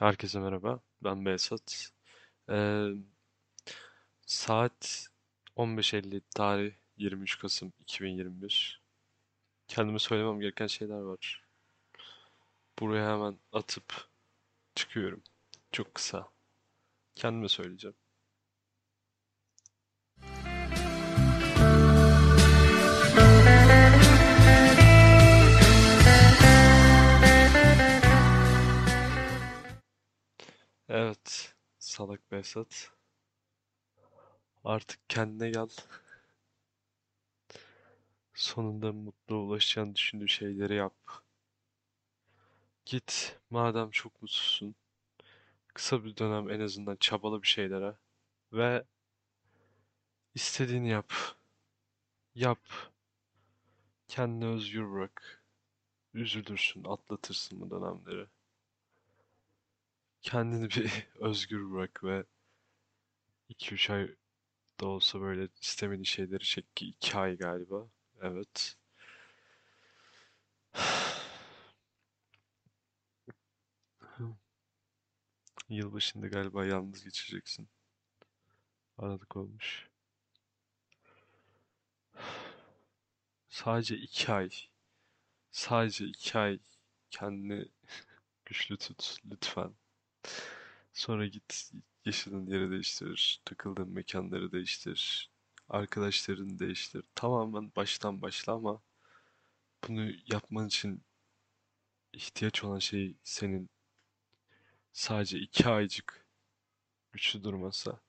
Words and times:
Herkese 0.00 0.40
merhaba. 0.40 0.80
Ben 1.04 1.24
Behzat. 1.24 1.90
Ee, 2.50 2.88
saat 4.26 5.08
15.50 5.56 6.20
tarih 6.34 6.72
23 6.96 7.38
Kasım 7.38 7.72
2021. 7.80 8.82
Kendime 9.68 9.98
söylemem 9.98 10.40
gereken 10.40 10.66
şeyler 10.66 10.98
var. 10.98 11.44
Buraya 12.78 13.12
hemen 13.12 13.38
atıp 13.52 14.08
çıkıyorum. 14.74 15.22
Çok 15.72 15.94
kısa. 15.94 16.28
Kendime 17.14 17.48
söyleyeceğim. 17.48 17.96
Salak 31.96 32.32
Behzat. 32.32 32.92
Artık 34.64 35.10
kendine 35.10 35.50
gel. 35.50 35.68
Sonunda 38.34 38.92
mutlu 38.92 39.36
ulaşacağını 39.36 39.94
düşündüğü 39.94 40.28
şeyleri 40.28 40.74
yap. 40.74 40.94
Git, 42.84 43.38
madem 43.50 43.90
çok 43.90 44.22
mutsuzsun. 44.22 44.74
Kısa 45.74 46.04
bir 46.04 46.16
dönem 46.16 46.50
en 46.50 46.60
azından 46.60 46.96
çabala 46.96 47.42
bir 47.42 47.48
şeylere. 47.48 47.96
Ve 48.52 48.84
istediğini 50.34 50.88
yap. 50.88 51.12
Yap. 52.34 52.60
Kendini 54.08 54.46
özgür 54.46 54.92
bırak. 54.92 55.44
Üzülürsün, 56.14 56.84
atlatırsın 56.84 57.60
bu 57.60 57.70
dönemleri. 57.70 58.26
Kendini 60.22 60.70
bir 60.70 61.08
özgür 61.20 61.70
bırak 61.70 62.04
ve 62.04 62.24
2-3 63.50 63.92
ay 63.92 64.16
da 64.80 64.86
olsa 64.86 65.20
böyle 65.20 65.48
istemediğin 65.62 66.04
şeyleri 66.04 66.44
çek 66.44 66.76
ki 66.76 66.86
2 66.88 67.16
ay 67.18 67.36
galiba. 67.38 67.88
Evet. 68.22 68.76
Yılbaşında 75.68 76.26
galiba 76.26 76.66
yalnız 76.66 77.04
geçeceksin. 77.04 77.68
Aralık 78.98 79.36
olmuş. 79.36 79.88
Sadece 83.48 83.96
2 83.96 84.32
ay. 84.32 84.50
Sadece 85.50 86.04
2 86.06 86.38
ay 86.38 86.58
kendini 87.10 87.68
güçlü 88.44 88.76
tut 88.78 89.16
lütfen. 89.30 89.74
Sonra 90.92 91.26
git 91.26 91.72
yaşadığın 92.04 92.46
yeri 92.46 92.70
değiştir, 92.70 93.40
takıldığın 93.44 93.88
mekanları 93.88 94.52
değiştir, 94.52 95.30
arkadaşlarını 95.68 96.58
değiştir. 96.58 97.04
Tamamen 97.14 97.72
baştan 97.76 98.22
başla 98.22 98.52
ama 98.52 98.82
bunu 99.88 100.10
yapman 100.26 100.66
için 100.66 101.02
ihtiyaç 102.12 102.64
olan 102.64 102.78
şey 102.78 103.16
senin 103.24 103.70
sadece 104.92 105.38
iki 105.38 105.68
aycık 105.68 106.26
güçlü 107.12 107.44
durmasa, 107.44 108.00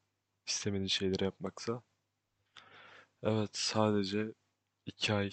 istemediğin 0.48 0.88
şeyleri 0.88 1.24
yapmaksa, 1.24 1.84
evet 3.24 3.50
sadece 3.58 4.34
iki 4.86 5.14
ay 5.14 5.32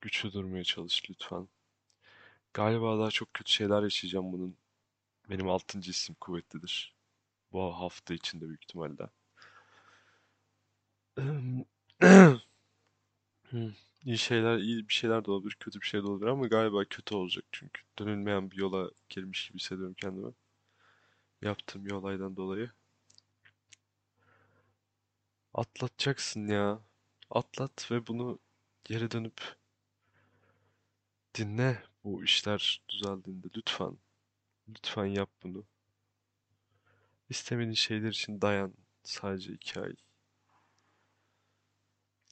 güçlü 0.00 0.32
durmaya 0.32 0.64
çalış 0.64 1.10
lütfen. 1.10 1.48
Galiba 2.54 2.98
daha 2.98 3.10
çok 3.10 3.34
kötü 3.34 3.52
şeyler 3.52 3.82
yaşayacağım 3.82 4.32
bunun. 4.32 4.56
Benim 5.32 5.48
altıncı 5.48 5.90
isim 5.90 6.14
kuvvetlidir. 6.20 6.94
Bu 7.52 7.62
hafta 7.62 8.14
içinde 8.14 8.48
büyük 8.48 8.62
ihtimalle. 8.64 9.08
İyi 14.04 14.18
şeyler, 14.18 14.58
iyi 14.58 14.88
bir 14.88 14.94
şeyler 14.94 15.24
de 15.24 15.30
olabilir, 15.30 15.56
kötü 15.60 15.80
bir 15.80 15.86
şey 15.86 16.02
de 16.02 16.06
olabilir 16.06 16.26
ama 16.26 16.46
galiba 16.46 16.84
kötü 16.84 17.14
olacak 17.14 17.44
çünkü 17.52 17.82
dönülmeyen 17.98 18.50
bir 18.50 18.56
yola 18.56 18.90
girmiş 19.08 19.48
gibi 19.48 19.58
hissediyorum 19.58 19.94
kendimi. 19.94 20.32
Yaptığım 21.42 21.84
bir 21.86 21.90
olaydan 21.90 22.36
dolayı. 22.36 22.70
Atlatacaksın 25.54 26.48
ya. 26.48 26.80
Atlat 27.30 27.90
ve 27.90 28.06
bunu 28.06 28.38
geri 28.84 29.10
dönüp 29.10 29.56
dinle 31.34 31.82
bu 32.04 32.24
işler 32.24 32.82
düzeldiğinde 32.88 33.46
lütfen. 33.56 33.98
Lütfen 34.72 35.06
yap 35.06 35.30
bunu. 35.42 35.64
İstemediğin 37.28 37.74
şeyler 37.74 38.08
için 38.08 38.40
dayan. 38.40 38.74
Sadece 39.02 39.52
iki 39.52 39.80
ay. 39.80 39.94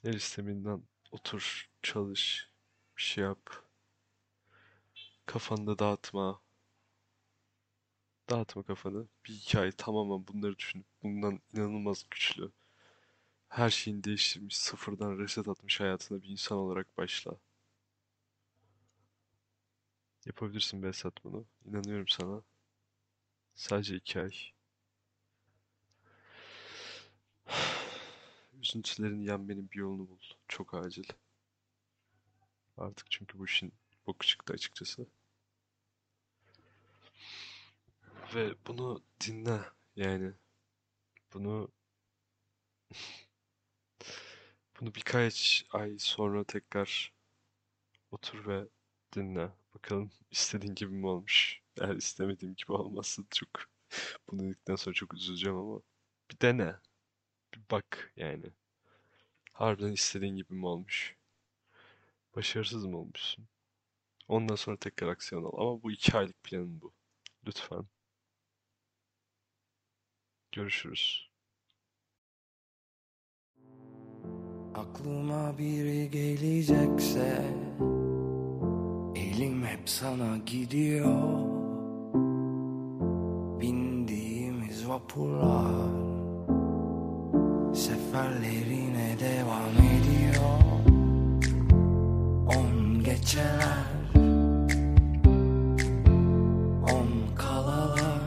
Her 0.03 0.13
istemediğinden 0.13 0.83
otur, 1.11 1.69
çalış, 1.81 2.49
bir 2.97 3.01
şey 3.01 3.23
yap. 3.23 3.49
Kafanı 5.25 5.67
da 5.67 5.79
dağıtma. 5.79 6.41
Dağıtma 8.29 8.63
kafanı. 8.63 9.07
Bir 9.25 9.33
iki 9.33 9.59
ay 9.59 9.71
tamamen 9.71 10.27
bunları 10.27 10.57
düşünüp 10.57 10.85
bundan 11.03 11.39
inanılmaz 11.53 12.05
güçlü. 12.11 12.51
Her 13.49 13.69
şeyini 13.69 14.03
değiştirmiş, 14.03 14.57
sıfırdan 14.57 15.19
reset 15.19 15.47
atmış 15.47 15.79
hayatına 15.79 16.23
bir 16.23 16.29
insan 16.29 16.57
olarak 16.57 16.97
başla. 16.97 17.31
Yapabilirsin 20.25 20.83
Behzat 20.83 21.23
bunu. 21.23 21.45
İnanıyorum 21.65 22.07
sana. 22.07 22.43
Sadece 23.55 23.95
iki 23.95 24.21
ay. 24.21 24.31
Üzüntülerini 28.61 29.25
yenmenin 29.25 29.71
bir 29.71 29.77
yolunu 29.77 30.09
bul. 30.09 30.19
Çok 30.47 30.73
acil. 30.73 31.03
Artık 32.77 33.11
çünkü 33.11 33.39
bu 33.39 33.45
işin 33.45 33.73
boku 34.07 34.27
çıktı 34.27 34.53
açıkçası. 34.53 35.07
Ve 38.35 38.55
bunu 38.67 39.03
dinle 39.21 39.59
yani. 39.95 40.33
Bunu 41.33 41.71
bunu 44.79 44.95
birkaç 44.95 45.65
ay 45.71 45.99
sonra 45.99 46.43
tekrar 46.43 47.13
otur 48.11 48.47
ve 48.47 48.67
dinle. 49.15 49.60
Bakalım 49.75 50.11
istediğin 50.31 50.75
gibi 50.75 50.93
mi 50.93 51.07
olmuş? 51.07 51.61
Eğer 51.81 51.95
istemediğim 51.95 52.55
gibi 52.55 52.71
olmazsa 52.71 53.23
çok 53.31 53.49
bunu 54.31 54.39
dedikten 54.43 54.75
sonra 54.75 54.93
çok 54.93 55.13
üzüleceğim 55.13 55.57
ama 55.57 55.81
bir 56.31 56.39
dene. 56.41 56.75
Bir 57.53 57.61
bak 57.71 58.13
yani. 58.15 58.45
Harbiden 59.53 59.91
istediğin 59.91 60.35
gibi 60.35 60.53
mi 60.53 60.65
olmuş? 60.67 61.15
Başarısız 62.35 62.85
mı 62.85 62.97
olmuşsun? 62.97 63.47
Ondan 64.27 64.55
sonra 64.55 64.77
tekrar 64.77 65.07
aksiyon 65.07 65.43
al. 65.43 65.51
Ama 65.53 65.83
bu 65.83 65.91
iki 65.91 66.17
aylık 66.17 66.43
planın 66.43 66.81
bu. 66.81 66.93
Lütfen. 67.47 67.85
Görüşürüz. 70.51 71.31
Aklıma 74.75 75.57
biri 75.57 76.09
gelecekse 76.09 77.53
Elim 79.35 79.65
hep 79.65 79.89
sana 79.89 80.37
gidiyor. 80.45 81.39
Bindiğimiz 83.61 84.89
vapurlar 84.89 85.91
Seferlerine 87.73 89.15
devam 89.19 89.75
ediyor. 89.95 90.61
On 92.47 93.03
geceler 93.03 93.85
On 96.83 97.35
kalalar. 97.35 98.21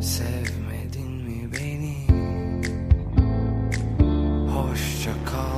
Sevmedin 0.00 1.12
mi 1.12 1.50
beni? 1.52 2.06
Hoşça 4.50 5.10
kal 5.24 5.51